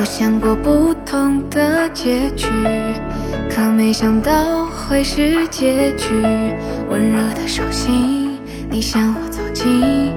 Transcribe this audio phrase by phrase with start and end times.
[0.00, 2.46] 我想过不同的结局，
[3.50, 6.06] 可没想到会是结局。
[6.88, 8.38] 温热的手心，
[8.70, 10.12] 你向我走近，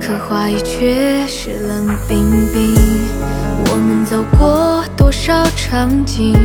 [0.00, 2.16] 可话语却是冷冰
[2.52, 2.76] 冰。
[3.72, 6.36] 我们走过多少场景，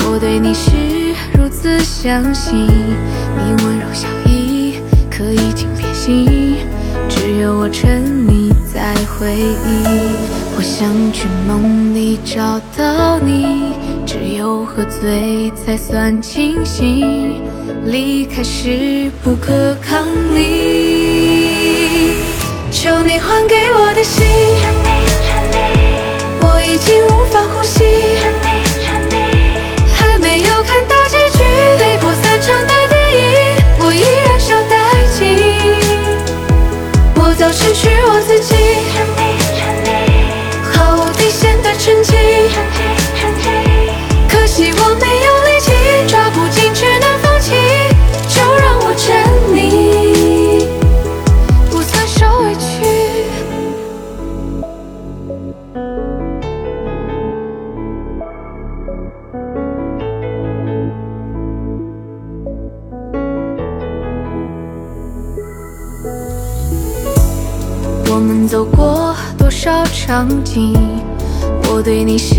[0.00, 0.72] 我对你是
[1.38, 2.66] 如此相信。
[2.66, 6.56] 你温柔笑意，可已经变心，
[7.08, 8.19] 只有我沉
[9.20, 9.84] 回忆。
[10.56, 13.74] 我想去梦里找到你，
[14.06, 17.42] 只有喝醉才算清醒。
[17.84, 20.59] 离开时不可抗力，
[37.30, 38.60] 我早失去我自己。
[41.82, 42.79] 沉寂，可
[68.50, 70.76] 走过多少场景？
[71.68, 72.34] 我对你是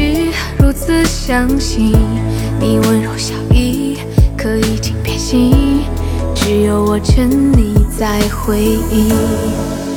[0.59, 1.93] 如此相信，
[2.59, 3.97] 你温柔笑意
[4.37, 5.85] 可已经变心，
[6.35, 9.13] 只有我沉溺在回忆。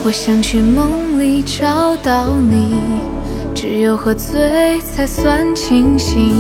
[0.05, 2.77] 我想去梦里找到你，
[3.53, 6.31] 只有喝醉才算清醒。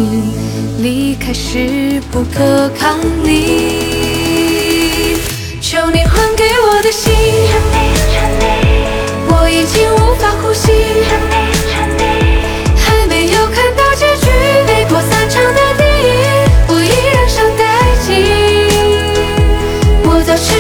[0.79, 3.84] 离开时不可抗力，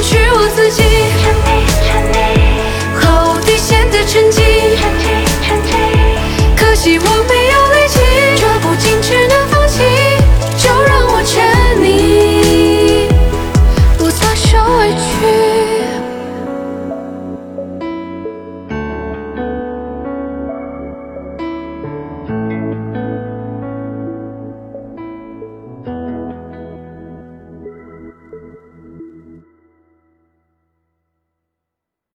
[0.02, 0.44] 希望。